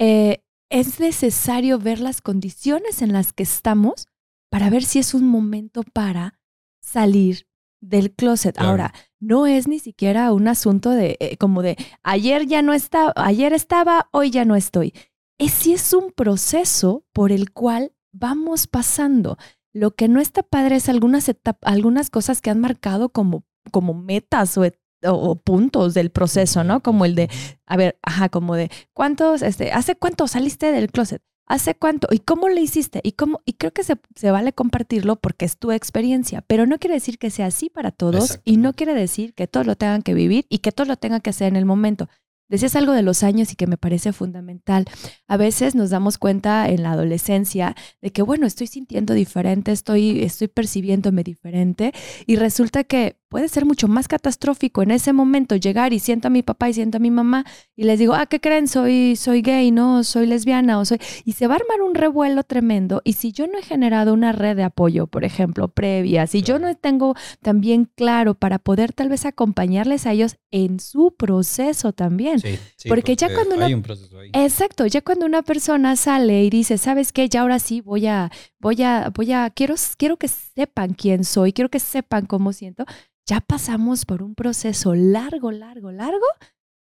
[0.00, 0.41] eh,
[0.72, 4.08] es necesario ver las condiciones en las que estamos
[4.50, 6.40] para ver si es un momento para
[6.80, 7.46] salir
[7.80, 8.54] del closet.
[8.56, 8.70] Claro.
[8.70, 13.12] Ahora, no es ni siquiera un asunto de eh, como de ayer ya no estaba,
[13.16, 14.92] ayer estaba, hoy ya no estoy.
[15.38, 19.36] Es sí es un proceso por el cual vamos pasando.
[19.72, 21.30] Lo que no está padre es algunas
[21.62, 26.82] algunas cosas que han marcado como, como metas o, et- o- puntos del proceso, ¿no?
[26.82, 27.28] Como el de,
[27.66, 31.22] a ver, ajá, como de cuántos, este, ¿hace cuánto saliste del closet?
[31.46, 32.06] ¿Hace cuánto?
[32.10, 33.00] ¿Y cómo le hiciste?
[33.02, 36.78] Y cómo, y creo que se, se vale compartirlo porque es tu experiencia, pero no
[36.78, 40.02] quiere decir que sea así para todos y no quiere decir que todos lo tengan
[40.02, 42.08] que vivir y que todos lo tengan que hacer en el momento.
[42.48, 44.84] Decías algo de los años y que me parece fundamental.
[45.26, 50.22] A veces nos damos cuenta en la adolescencia de que, bueno, estoy sintiendo diferente, estoy,
[50.22, 51.92] estoy percibiéndome diferente
[52.26, 56.30] y resulta que puede ser mucho más catastrófico en ese momento llegar y siento a
[56.30, 58.68] mi papá y siento a mi mamá y les digo, ah, ¿qué creen?
[58.68, 60.98] Soy, soy gay, no, soy lesbiana o soy...
[61.24, 64.32] Y se va a armar un revuelo tremendo y si yo no he generado una
[64.32, 69.08] red de apoyo, por ejemplo, previa, si yo no tengo también claro para poder tal
[69.08, 72.38] vez acompañarles a ellos en su proceso también.
[72.40, 74.28] Sí, sí, Porque ya cuando uno- hay un proceso ahí.
[74.34, 77.30] Exacto, ya cuando una persona sale y dice, ¿sabes qué?
[77.30, 78.30] Ya ahora sí voy a,
[78.62, 82.86] voy a, voy a, quiero, quiero que sepan quién soy, quiero que sepan cómo siento.
[83.26, 86.26] Ya pasamos por un proceso largo, largo, largo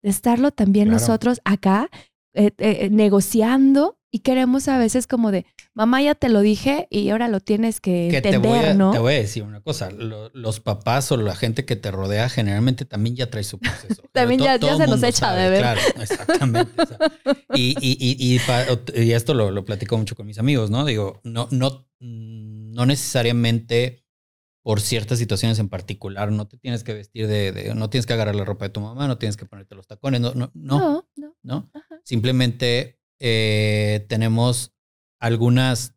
[0.02, 1.00] de estarlo también Claro.
[1.00, 1.90] nosotros acá
[2.34, 7.10] eh, eh, negociando y queremos a veces como de, mamá ya te lo dije y
[7.10, 8.92] ahora lo tienes que, Que te entender, voy, a, ¿no?
[8.92, 12.30] te voy a decir una cosa, lo- los papás o la gente que te rodea
[12.30, 14.04] generalmente también ya trae su proceso.
[14.14, 15.60] También To- ya- se nos echa de sabe, ver.
[15.60, 16.82] Claro, exactamente.
[16.82, 16.98] o sea,
[17.56, 18.40] y, y, y,
[19.04, 20.86] y, esto lo, lo platico mucho con mis amigos, ¿no?
[20.86, 24.06] Digo, no, no, no necesariamente
[24.64, 28.14] por ciertas situaciones en particular, no te tienes que vestir de, de- no tienes que
[28.14, 30.80] agarrar la ropa de tu mamá, no tienes que ponerte los tacones, no, no, no,
[30.80, 31.36] no, no.
[31.44, 31.70] ¿no?
[31.74, 32.00] Ajá.
[32.04, 34.74] Simplemente eh, tenemos
[35.20, 35.96] algunas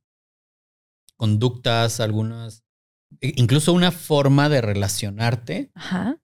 [1.16, 2.64] conductas, algunas,
[3.20, 6.20] incluso una forma de relacionarte Ajá.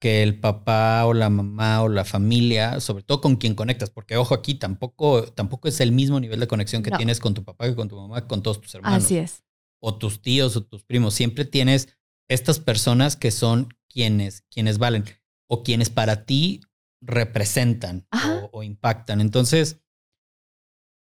[0.00, 4.16] que el papá o la mamá o la familia, sobre todo con quien conectas, porque
[4.16, 6.96] ojo aquí, tampoco, tampoco es el mismo nivel de conexión que No.
[6.96, 9.44] tienes con tu papá que con tu mamá, con todos tus hermanos Así es.
[9.80, 11.14] o tus tíos o tus primos.
[11.14, 11.88] Siempre tienes
[12.28, 15.04] estas personas que son quienes, quienes valen
[15.48, 16.60] o quienes para ti
[17.00, 19.20] representan o, o impactan.
[19.20, 19.80] Entonces,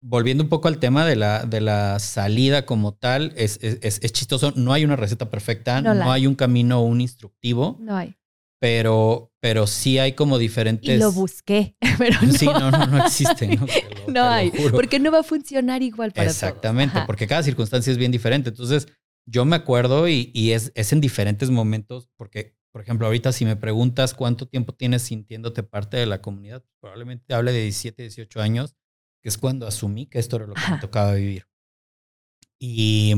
[0.05, 3.99] volviendo un poco al tema de la, de la salida como tal, es, es, es-
[4.03, 4.51] es chistoso.
[4.55, 6.27] No hay una receta perfecta, No no, hay.
[6.27, 8.13] un camino o un instructivo, No hay.
[8.59, 10.95] pero, pero sí hay como diferentes.
[10.95, 12.31] Y lo busqué, pero no.
[12.33, 13.47] Sí, no, no, no existe.
[13.55, 13.65] No,
[14.07, 16.35] lo- No hay, porque no va a funcionar igual para todos.
[16.43, 17.07] Exactamente, Ajá.
[17.07, 18.49] porque cada circunstancia es bien diferente.
[18.49, 18.87] Entonces,
[19.25, 23.45] yo me acuerdo y, y es, es en diferentes momentos, porque, por ejemplo, ahorita si
[23.45, 28.41] me preguntas cuánto tiempo tienes sintiéndote parte de la comunidad, probablemente hable de 17, 18
[28.41, 28.75] años,
[29.23, 30.75] que es cuando asumí que esto era lo que Ajá.
[30.75, 31.47] me tocaba vivir.
[32.59, 33.13] Y,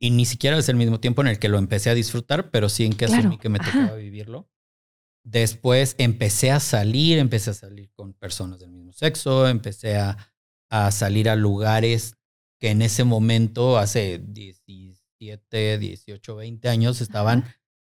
[0.00, 2.68] y ni siquiera es el mismo tiempo en el que lo empecé a disfrutar, pero
[2.68, 3.70] sí en que Claro, asumí que me ajá.
[3.72, 4.50] tocaba vivirlo.
[5.24, 10.16] Después empecé a salir, empecé a salir con personas del mismo sexo, empecé a,
[10.70, 12.16] a salir a lugares
[12.60, 17.44] que en ese momento, hace 17, 18, 20 años, estaban,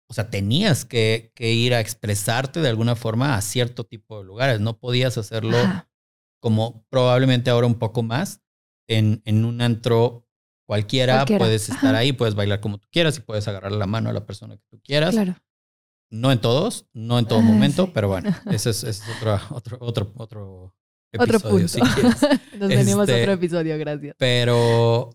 [0.09, 4.25] o sea, tenías que, que ir a expresarte de alguna forma a cierto tipo de
[4.25, 4.61] lugares.
[4.61, 5.88] No podías hacerlo Ajá.
[6.41, 8.41] Como probablemente ahora un poco más
[8.89, 10.27] en, en un antro
[10.67, 11.99] cualquiera, Cualquiera, puedes estar ajá.
[11.99, 14.65] ahí, puedes bailar como tú quieras y puedes agarrar la mano a la persona que
[14.71, 15.15] tú quieras.
[15.15, 15.37] Claro.
[16.11, 17.91] No en todos, no en todo Ah, momento, sí.
[17.95, 20.75] pero bueno, ese es, ese es otro, otro, otro, otro
[21.19, 21.69] Otro episodio, punto.
[21.69, 22.17] si quieres.
[22.59, 24.15] Nos venimos a Este- otro episodio, gracias.
[24.19, 25.11] Pero,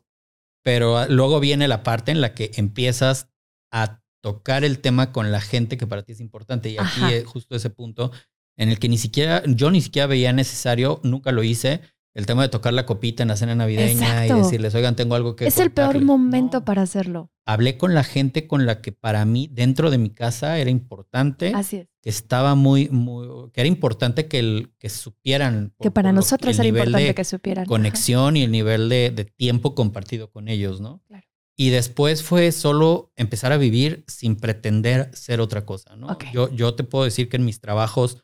[0.64, 3.30] pero luego viene la parte en la que empiezas
[3.72, 6.70] a tocar el tema con la gente que para ti es importante.
[6.70, 8.12] Y aquí justo ese punto
[8.58, 11.82] en el que ni siquiera, yo ni siquiera veía necesario, nunca lo hice,
[12.14, 15.36] el tema de tocar la copita en la cena navideña y decirles, oigan, tengo algo
[15.36, 15.48] que...
[15.48, 17.32] Es el peor momento para hacerlo.
[17.46, 21.54] Hablé con la gente con la que para mí, dentro de mi casa, era importante.
[21.56, 21.88] Así es.
[22.02, 25.74] Que estaba muy, muy, que era importante que, el, que supieran.
[25.80, 27.66] que para nosotros era importante que supieran.
[27.66, 31.02] Conexión y el nivel de, de, tiempo compartido con ellos, ¿no?
[31.08, 31.26] Claro.
[31.56, 36.18] Y después fue solo empezar a vivir sin pretender ser otra cosa, ¿no?
[36.34, 38.24] Yo, yo te puedo decir que en mis trabajos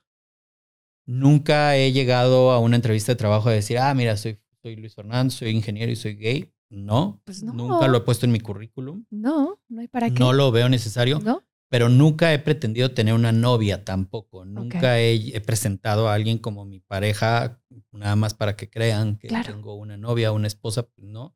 [1.09, 4.93] Nunca he llegado a una entrevista de trabajo a decir, ah, mira, soy, soy Luis
[4.93, 6.53] Fernando, soy ingeniero y soy gay.
[6.69, 9.05] No, pues no, nunca lo he puesto en mi currículum.
[9.09, 10.19] No, no hay para qué.
[10.19, 11.19] No lo veo necesario.
[11.19, 11.41] No.
[11.67, 14.45] Pero nunca he pretendido tener una novia tampoco.
[14.45, 17.59] Nunca he, presentado a alguien como mi pareja,
[17.91, 21.35] nada más para que crean que tengo una novia, una esposa, ¿no?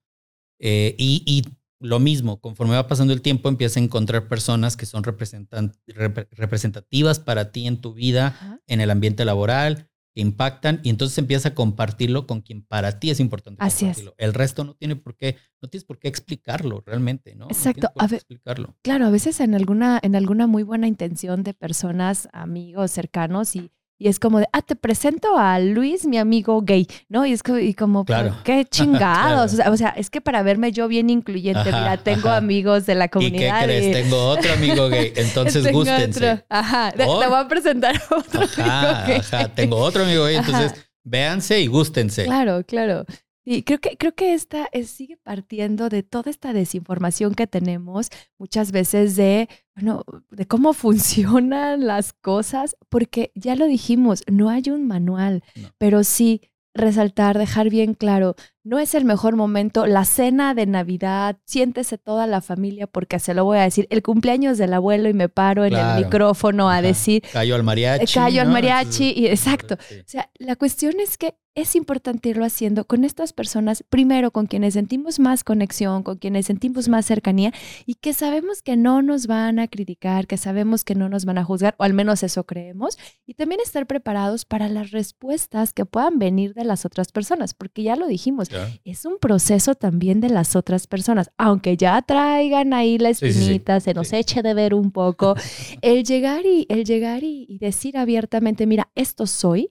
[0.59, 1.51] Eh, y, y
[1.83, 7.51] lo mismo, conforme va pasando el tiempo, empiezas a encontrar personas que son representativas para
[7.51, 12.27] ti en tu vida, en el ambiente laboral, que impactan, y entonces empiezas a compartirlo
[12.27, 13.63] con quien para ti es importante.
[13.63, 14.03] Así es.
[14.17, 17.47] El resto no tiene por qué, no tienes por qué explicarlo realmente, ¿no?
[17.47, 17.91] Exacto.
[17.97, 18.77] a explicarlo.
[18.81, 23.71] Claro, a veces en alguna, en alguna muy buena intención de personas, amigos, cercanos, y
[24.03, 27.25] y es como de, ah, te presento a Luis, mi amigo gay, ¿no?
[27.25, 28.35] Y es como, y como claro.
[28.43, 29.53] qué chingados.
[29.65, 33.59] o, sea, es que para verme yo bien incluyente, mira, tengo amigos de la comunidad.
[33.59, 34.03] ¿Y qué crees?
[34.03, 36.43] Tengo otro amigo gay, entonces gústense.
[36.49, 39.19] Ajá, te, voy a presentar a otro amigo gay.
[39.19, 40.73] Ajá, tengo otro amigo gay, entonces
[41.05, 42.25] véanse y gústense.
[42.25, 43.05] Claro, claro.
[43.45, 48.71] Y creo que, creo que esta sigue partiendo de toda esta desinformación que tenemos muchas
[48.71, 54.87] veces de, bueno, de cómo funcionan las cosas, porque ya lo dijimos, no hay un
[54.87, 55.43] manual,
[55.77, 56.41] pero sí
[56.73, 62.27] resaltar, dejar bien claro, no es el mejor momento, la cena de Navidad, siéntese toda
[62.27, 65.65] la familia porque se lo voy a decir, el cumpleaños del abuelo y me paro
[65.65, 67.23] en el micrófono a decir...
[67.31, 68.13] Callo al mariachi.
[68.13, 69.75] Callo al mariachi, y exacto.
[69.75, 74.47] O sea, la cuestión es que es importante irlo haciendo con estas personas, primero con
[74.47, 77.53] quienes sentimos más conexión, con quienes sentimos más cercanía
[77.85, 81.37] y que sabemos que no nos van a criticar, que sabemos que no nos van
[81.37, 82.97] a juzgar, o al menos eso creemos,
[83.27, 87.83] y también estar preparados para las respuestas que puedan venir de las otras personas, porque
[87.83, 88.49] ya lo dijimos,
[88.83, 93.93] es un proceso también de las otras personas, aunque ya traigan ahí la espinita, se
[93.93, 95.35] nos eche de ver un poco,
[95.81, 99.69] el llegar y, el llegar y decir abiertamente, mira, esto soy,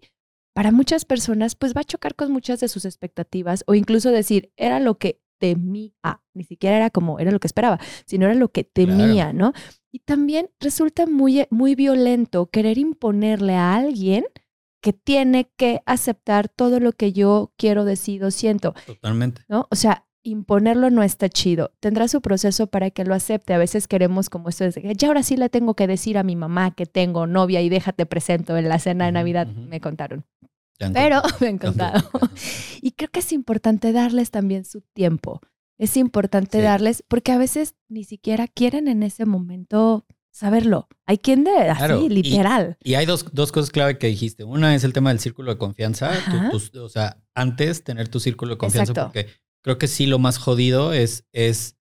[0.54, 4.52] para muchas personas, pues va a chocar con muchas de sus expectativas o incluso decir,
[4.56, 5.92] era lo que temía,
[6.34, 9.52] ni siquiera era como era lo que esperaba, sino era lo que temía, ¿no?
[9.90, 14.24] Y también resulta muy, muy violento querer imponerle a alguien
[14.82, 18.74] que tiene que aceptar todo lo que yo quiero, decido, siento.
[18.84, 19.42] Totalmente.
[19.48, 19.68] ¿No?
[19.70, 21.72] O sea, imponerlo no está chido.
[21.80, 23.54] Tendrá su proceso para que lo acepte.
[23.54, 26.36] A veces queremos como esto de ya ahora sí le tengo que decir a mi
[26.36, 30.26] mamá que tengo novia y déjate presento en la cena de Navidad, me contaron.
[30.92, 32.02] Pero me han contado.
[32.82, 35.40] y creo que es importante darles también su tiempo.
[35.78, 40.88] Es importante darles, porque a veces ni siquiera quieren en ese momento saberlo.
[41.06, 42.76] Hay quien de así, literal.
[42.82, 44.44] Y, hay dos, dos, cosas clave que dijiste.
[44.44, 46.12] Una es el tema del círculo de confianza.
[46.52, 49.28] o sea, antes tener tu círculo de confianza, porque
[49.62, 51.76] creo que sí lo más jodido es, es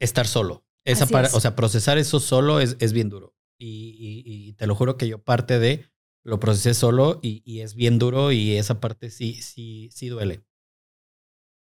[0.00, 0.64] estar solo.
[0.84, 3.36] Esa para, O sea, procesar eso solo es, es bien duro.
[3.60, 5.90] Y, y, te lo juro que yo parte de
[6.24, 10.44] lo procesé solo y, y, es bien duro y esa parte sí, sí, sí duele.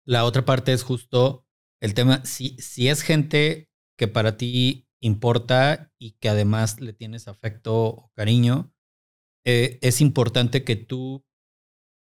[0.07, 1.47] La otra parte es justo
[1.81, 7.29] el tema, si, si es gente que para ti importa y que además le tienes
[7.29, 8.73] afecto o cariño,
[9.45, 11.25] eh, es importante que tú,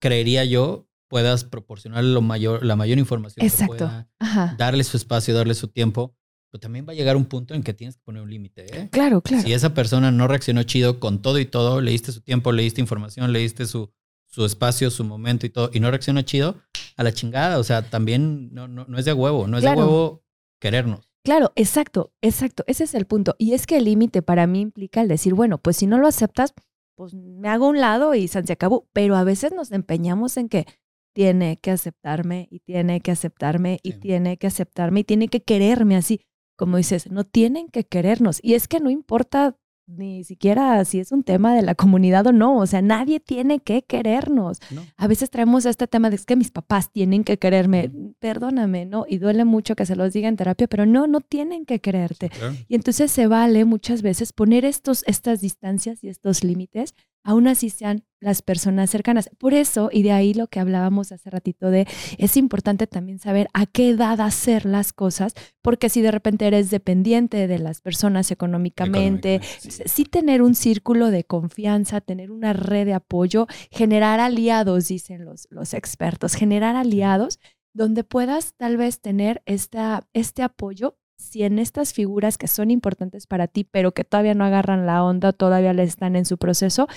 [0.02, 3.74] creería yo, puedas proporcionarle lo mayor, la mayor información Exacto.
[3.74, 4.10] que pueda,
[4.58, 6.16] darle su espacio, darle su tiempo,
[6.50, 8.66] pero también va a llegar un punto en que tienes que poner un límite.
[8.76, 8.90] ¿eh?
[8.92, 9.44] Claro, claro.
[9.44, 13.32] Si esa persona no reaccionó chido con todo y todo, leíste su tiempo, leíste información,
[13.34, 13.94] leíste su,
[14.26, 16.62] su espacio, su momento y todo, y no reaccionó chido,
[16.96, 17.60] a la chingada.
[17.60, 20.24] O sea, también no, no, no es de huevo, no es de huevo
[20.60, 21.12] querernos.
[21.26, 22.64] Claro, exacto, exacto.
[22.68, 23.36] Ese es el punto.
[23.40, 26.08] Y es que el límite para mí implica el decir, bueno, pues si no lo
[26.08, 26.54] aceptas,
[26.96, 28.88] pues me hago un lado y se acabó.
[28.94, 30.68] Pero a veces nos empeñamos en que
[31.16, 35.96] tiene que aceptarme y tiene que aceptarme y tiene que aceptarme y tiene que quererme
[35.96, 36.22] así.
[36.56, 38.40] Como dices, no tienen que querernos.
[38.44, 42.32] Y es que no importa ni siquiera si es un tema de la comunidad o
[42.32, 44.60] no, o sea, nadie tiene que querernos.
[44.98, 49.06] A veces traemos este tema de que mis papás tienen que quererme, perdóname, ¿no?
[49.08, 52.32] Y duele mucho que se los diga en terapia, pero no, no tienen que quererte.
[52.68, 56.96] Y entonces se vale muchas veces poner estos, estas distancias y estos límites
[57.26, 59.30] aún así sean las personas cercanas.
[59.38, 63.48] Por eso, y de ahí lo que hablábamos hace ratito de, es importante también saber
[63.54, 68.32] a qué edad hacer las cosas, porque si de repente eres dependiente de las personas
[68.32, 70.06] económicamente, sí.
[70.06, 75.74] tener un círculo de confianza, tener una red de apoyo, generar aliados, dicen los, los
[75.74, 77.40] expertos, generar aliados
[77.74, 83.28] donde puedas tal vez tener esta, este apoyo si en estas figuras que son importantes
[83.28, 86.88] para ti, pero que todavía no agarran la onda, todavía le están en su proceso,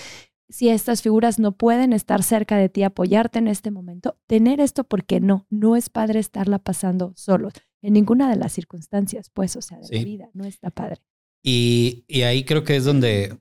[0.48, 4.84] si estas figuras no pueden estar cerca de ti, apoyarte en este momento, tener esto
[4.84, 7.50] porque no, no es padre estarla pasando solo,
[7.82, 11.02] en ninguna de las circunstancias, pues, o sea, de la vida, no está padre.
[11.42, 13.38] Y, y ahí creo que es donde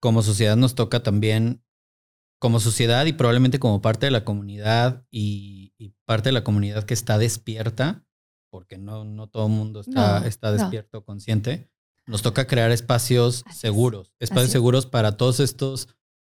[0.00, 1.62] como sociedad nos toca también,
[2.40, 6.84] como sociedad y probablemente como parte de la comunidad y, y parte de la comunidad
[6.84, 8.04] que está despierta,
[8.54, 11.68] porque no, no todo el mundo está, está despierto, consciente,
[12.06, 15.88] nos toca crear espacios seguros, espacios seguros para todos estos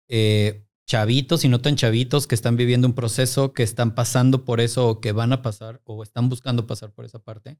[0.07, 4.61] eh, chavitos y no tan chavitos que están viviendo un proceso, que están pasando por
[4.61, 7.57] eso o que van a pasar o están buscando pasar por esa parte,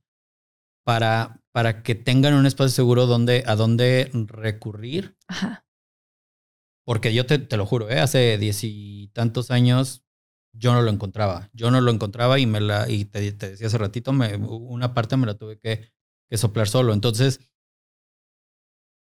[0.84, 5.18] para, para que tengan un espacio seguro donde, a donde recurrir.
[6.86, 8.00] Porque yo te, te lo juro, ¿eh?
[8.00, 10.01] hace diez y tantos años
[10.54, 11.50] yo no lo encontraba.
[11.54, 15.18] Yo no lo encontraba y me la, y te, decía hace ratito, me, una parte
[15.18, 15.92] me la tuve que,
[16.30, 16.94] que soplar solo.
[16.94, 17.40] Entonces,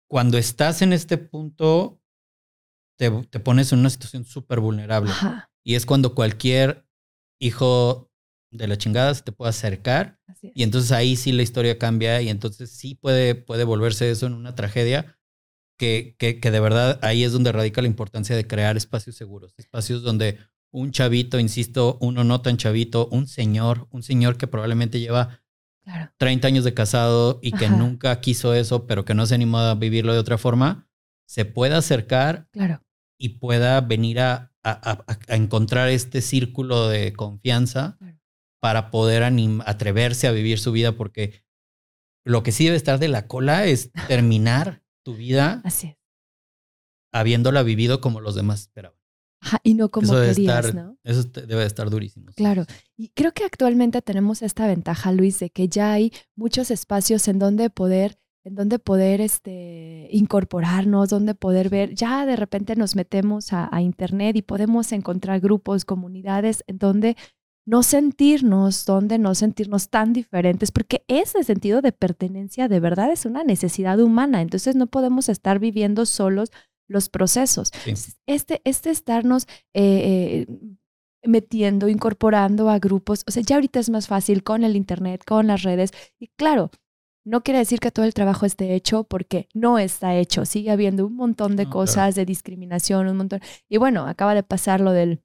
[0.09, 2.01] cuando estás en este punto,
[2.99, 5.13] te, te pones en una situación súper vulnerable.
[5.65, 6.87] Y es cuando cualquier
[7.41, 8.11] hijo
[8.53, 10.21] de la chingada se te puede acercar.
[10.43, 14.35] Y entonces ahí sí la historia cambia y entonces sí puede, puede volverse eso en
[14.35, 15.19] una tragedia.
[15.79, 19.55] Que, que, que de verdad ahí es donde radica la importancia de crear espacios seguros,
[19.57, 20.39] espacios donde
[20.73, 25.43] un chavito, insisto, uno no tan chavito, un señor, un señor que probablemente lleva
[26.19, 29.75] 30 años de casado y que nunca quiso eso, pero que no se animó a
[29.75, 30.89] vivirlo de otra forma,
[31.27, 32.49] se pueda acercar
[33.19, 34.49] y pueda venir a,
[35.29, 37.99] encontrar este círculo de confianza
[38.61, 39.25] para poder
[39.67, 41.45] atreverse a vivir su vida, porque
[42.25, 45.97] lo que sí debe estar de la cola es terminar tu vida Así
[47.13, 48.99] habiéndola vivido como los demás esperaban
[49.63, 50.97] y no como querías, ¿no?
[51.05, 52.31] Eso debe de estar durísimo.
[52.35, 52.65] Claro.
[52.97, 57.39] Y creo que actualmente tenemos esta ventaja, Luis, de que ya hay muchos espacios en
[57.39, 63.53] donde poder en donde poder este, incorporarnos, donde poder ver, ya de repente nos metemos
[63.53, 67.17] a, internet y podemos encontrar grupos, comunidades en donde
[67.65, 73.25] no sentirnos, donde no sentirnos tan diferentes, porque ese sentido de pertenencia de verdad es
[73.25, 76.51] una necesidad humana, entonces no podemos estar viviendo solos
[76.93, 77.73] los procesos.
[78.27, 80.47] Este, este estarnos eh, eh,
[81.25, 85.47] metiendo, incorporando a grupos, o sea, ya ahorita es más fácil con el Internet, con
[85.47, 86.71] las redes, y claro,
[87.25, 90.45] no quiere decir que todo el trabajo esté hecho porque no está hecho.
[90.45, 93.41] Sigue habiendo un montón de cosas de discriminación, un montón.
[93.69, 95.23] Y bueno, acaba de pasar lo del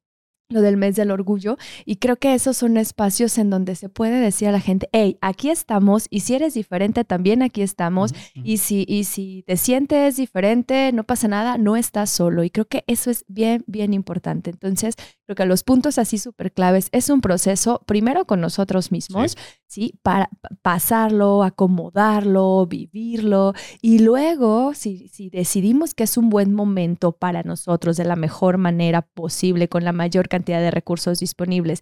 [0.49, 4.19] lo del mes del orgullo y creo que esos son espacios en donde se puede
[4.19, 8.57] decir a la gente, hey, aquí estamos y si eres diferente también aquí estamos y
[8.57, 12.83] si y si te sientes diferente no pasa nada, no estás solo y creo que
[12.87, 14.49] eso es bien bien importante.
[14.49, 14.95] Entonces,
[15.27, 19.35] creo que los puntos así súper claves es un proceso primero con nosotros mismos,
[19.67, 19.99] ¿sí?
[20.01, 20.29] Para
[20.61, 27.97] pasarlo, acomodarlo, vivirlo y luego si, si decidimos que es un buen momento para nosotros
[27.97, 31.81] de la mejor manera posible con la mayor cantidad de recursos disponibles,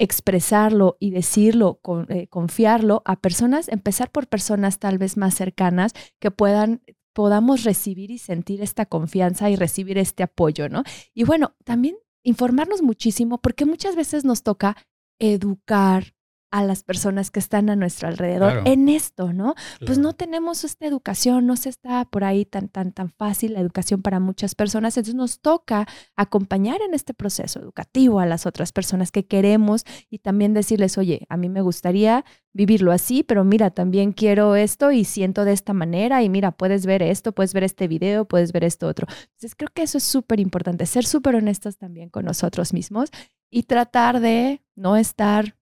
[0.00, 6.32] expresarlo y decirlo, eh, confiarlo a personas, empezar por personas tal vez más cercanas que
[6.32, 6.82] puedan
[7.12, 10.82] podamos recibir y sentir esta confianza y recibir este apoyo, ¿no?
[11.14, 14.76] Y bueno, también informarnos muchísimo porque muchas veces nos toca
[15.20, 16.13] educar,
[16.54, 19.56] a las personas que están a nuestro alrededor en esto, ¿no?
[19.84, 23.60] Pues no tenemos esta educación, no se está por ahí tan, tan, tan fácil la
[23.60, 28.70] educación para muchas personas, entonces nos toca acompañar en este proceso educativo a las otras
[28.70, 33.70] personas que queremos y también decirles, oye, a mí me gustaría vivirlo así, pero mira,
[33.70, 37.64] también quiero esto y siento de esta manera y mira, puedes ver esto, puedes ver
[37.64, 39.08] este video, puedes ver esto otro.
[39.08, 43.10] Entonces creo que eso es súper importante, ser súper honestos también con nosotros mismos
[43.50, 45.56] y tratar de no estar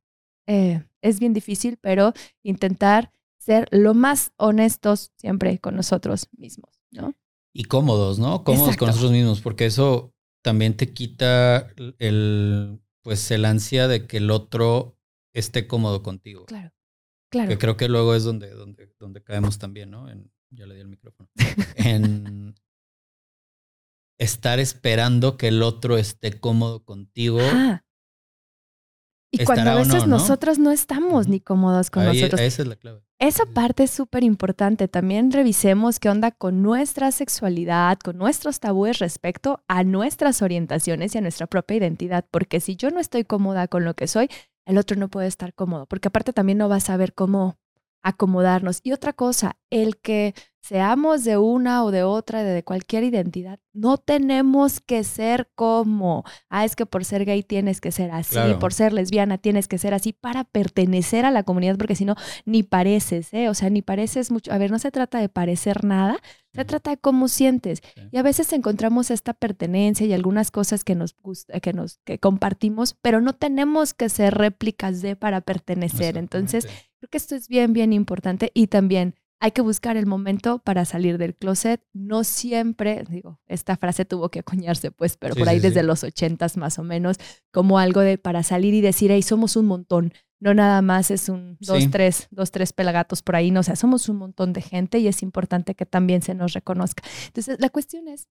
[0.46, 7.14] eh, es bien difícil, pero intentar ser lo más honestos siempre con nosotros mismos, ¿no?
[7.52, 8.44] Y cómodos, ¿no?
[8.44, 14.18] Cómodos con nosotros mismos, porque eso también te quita el, pues, el ansia de que
[14.18, 14.96] el otro
[15.34, 16.46] esté cómodo contigo.
[16.46, 16.72] Claro,
[17.30, 17.48] claro.
[17.48, 20.08] Que creo que luego es donde, donde, donde caemos también, ¿no?
[20.50, 21.28] ya le di el micrófono.
[21.76, 22.54] en
[24.18, 27.40] estar esperando que el otro esté cómodo contigo
[29.32, 32.38] Y cuando a veces nosotros no estamos ni cómodos con nosotros.
[32.38, 33.00] Esa es la clave.
[33.18, 34.88] Esa parte es súper importante.
[34.88, 41.18] También revisemos qué onda con nuestra sexualidad, con nuestros tabúes respecto a nuestras orientaciones y
[41.18, 42.26] a nuestra propia identidad.
[42.30, 44.28] Porque si yo no estoy cómoda con lo que soy,
[44.66, 45.86] el otro no puede estar cómodo.
[45.86, 47.58] Porque aparte también no va a saber cómo
[48.02, 48.80] acomodarnos.
[48.82, 53.98] Y otra cosa, el que seamos de una o de otra, de cualquier identidad, no
[53.98, 58.72] tenemos que ser como, ah, es que por ser gay tienes que ser así, por
[58.72, 62.62] ser lesbiana tienes que ser así para pertenecer a la comunidad, porque si no, ni
[62.62, 63.48] pareces, ¿eh?
[63.48, 64.52] O sea, ni pareces mucho.
[64.52, 66.18] A ver, no se trata de parecer nada,
[66.54, 67.80] se trata de cómo sientes.
[68.12, 72.18] Y a veces encontramos esta pertenencia y algunas cosas que nos gusta, que nos que
[72.18, 76.16] compartimos, pero no tenemos que ser réplicas de para pertenecer.
[76.18, 76.66] Entonces,
[76.98, 80.84] creo que esto es bien, bien importante y también hay que buscar el momento para
[80.84, 81.84] salir del closet.
[81.92, 86.56] No siempre, digo, esta frase tuvo que acuñarse, pues, pero por ahí desde los ochentas
[86.56, 87.16] más o menos,
[87.50, 90.12] como algo de para salir y decir, hey, somos un montón.
[90.38, 93.74] No nada más es un dos, tres, dos, tres pelagatos por ahí, no, o sea,
[93.74, 97.02] somos un montón de gente y es importante que también se nos reconozca.
[97.26, 98.28] Entonces, la cuestión es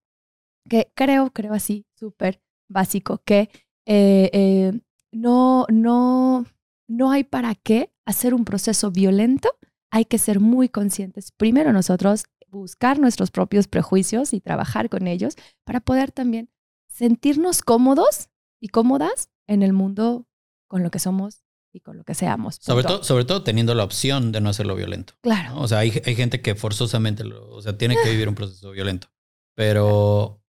[0.70, 3.50] que creo, creo así, súper básico, que
[3.86, 4.80] eh, eh,
[5.12, 6.46] no, no,
[6.88, 9.50] no hay para qué hacer un proceso violento
[9.92, 11.32] hay que ser muy conscientes.
[11.32, 16.50] Primero nosotros buscar nuestros propios prejuicios y trabajar con ellos para poder también
[16.88, 18.30] sentirnos cómodos
[18.60, 20.28] y cómodas en el mundo
[20.68, 22.58] con lo que somos y con lo que seamos.
[22.60, 25.14] Sobre todo, sobre todo teniendo la opción de no hacerlo violento.
[25.22, 25.60] Claro.
[25.60, 29.08] O sea, hay, hay, gente que forzosamente, o sea, tiene que vivir un proceso violento.
[29.56, 30.44] Pero,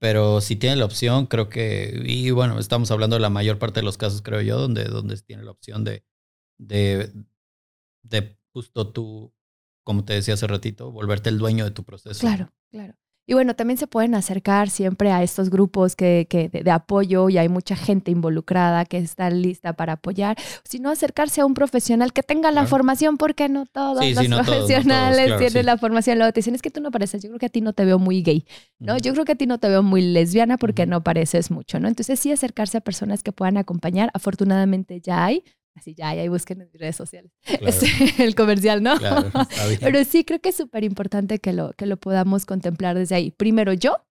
[0.00, 3.80] pero si tiene la opción, creo que, y bueno, estamos hablando de la mayor parte
[3.80, 6.04] de los casos, creo yo, donde, donde tiene la opción de,
[6.58, 7.12] de,
[8.02, 9.32] de justo tú,
[9.84, 12.20] como te decía hace ratito, volverte el dueño de tu proceso.
[12.20, 12.94] Claro, claro.
[13.24, 17.38] Y bueno, también se pueden acercar siempre a estos grupos que, que de, apoyo y
[17.38, 20.36] hay mucha gente involucrada que está lista para apoyar.
[20.64, 25.38] Si no, acercarse a un profesional que tenga la formación, porque no todos los profesionales
[25.38, 26.18] tienen la formación.
[26.18, 27.84] Luego te dicen, es que tú no pareces, yo creo que a ti no te
[27.84, 28.44] veo muy gay,
[28.80, 28.98] ¿no?
[28.98, 31.86] Yo creo que a ti no te veo muy lesbiana porque no pareces mucho, ¿no?
[31.86, 34.10] Entonces sí acercarse a personas que puedan acompañar.
[34.14, 35.44] Afortunadamente ya hay
[35.74, 37.32] Así ya, ya, busquen en redes sociales.
[38.18, 38.94] el comercial, ¿no?
[39.80, 43.30] Pero sí creo que es súper importante que lo, que lo podamos contemplar desde ahí.
[43.30, 44.04] Primero yo,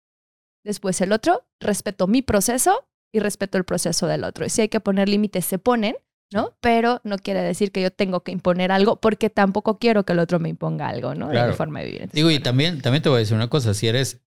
[0.65, 4.47] después el otro, respeto mi proceso y respeto el proceso del otro.
[4.47, 5.97] Y si hay que poner límites, se ponen,
[6.33, 6.57] ¿no?
[6.61, 10.21] Pero no quiere decir que yo tengo que imponer algo porque tampoco quiero que el
[10.21, 11.29] otro me imponga algo, ¿no?
[11.29, 12.11] De mi forma de vivir.
[12.13, 14.23] Digo, y también, también te voy a decir una cosa, si eres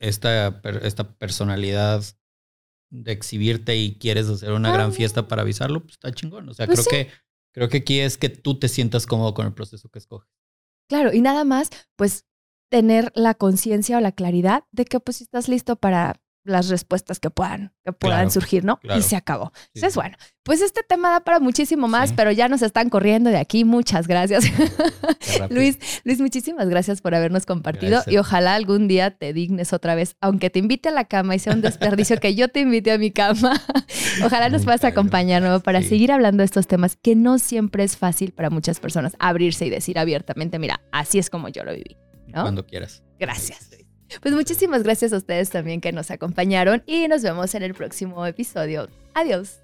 [0.00, 2.02] esta, esta personalidad
[2.92, 4.92] de exhibirte y quieres hacer una gran ah.
[4.92, 6.48] fiesta para avisarlo, pues está chingón.
[6.48, 7.10] O sea, pues creo que
[7.52, 10.30] creo que aquí es que tú te sientas cómodo con el proceso que escoges.
[10.88, 12.26] Claro, y nada más, pues
[12.70, 17.20] tener la conciencia o la claridad de que pues si estás listo para las respuestas
[17.20, 18.80] que puedan, que puedan surgir, ¿no?
[18.96, 19.52] Y se acabó.
[19.74, 23.38] Entonces, bueno, pues este tema da para muchísimo más, pero ya nos están corriendo de
[23.38, 23.64] aquí.
[23.64, 24.44] Muchas gracias.
[25.50, 30.16] Luis, Luis, muchísimas gracias por habernos compartido y ojalá algún día te dignes otra vez,
[30.20, 32.98] aunque te invite a la cama y sea un desperdicio que yo te invite a
[32.98, 33.60] mi cama.
[34.24, 35.60] ojalá nos puedas acompañar ¿no?
[35.60, 39.66] para seguir hablando de estos temas que no siempre es fácil para muchas personas abrirse
[39.66, 41.96] y decir abiertamente, mira, así es como yo lo viví.
[42.32, 43.02] Cuando quieras.
[43.18, 43.71] Gracias.
[44.20, 48.26] Pues muchísimas gracias a ustedes también que nos acompañaron y nos vemos en el próximo
[48.26, 48.88] episodio.
[49.14, 49.61] Adiós.